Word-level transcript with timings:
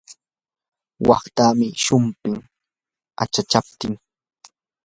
waqtamii 1.07 1.75
humpin 1.83 2.33
achachaptin. 3.23 3.93